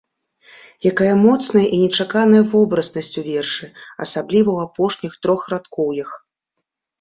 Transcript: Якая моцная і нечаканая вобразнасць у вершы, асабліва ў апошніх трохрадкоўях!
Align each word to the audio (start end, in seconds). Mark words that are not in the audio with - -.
Якая 0.91 1.09
моцная 1.25 1.65
і 1.77 1.81
нечаканая 1.83 2.41
вобразнасць 2.53 3.11
у 3.23 3.25
вершы, 3.29 3.69
асабліва 4.07 4.49
ў 4.55 4.59
апошніх 4.71 5.13
трохрадкоўях! 5.27 6.11